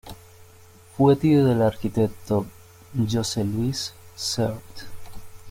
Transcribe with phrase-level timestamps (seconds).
[0.97, 2.47] Fue tío del arquitecto
[3.07, 4.87] Josep Lluís Sert.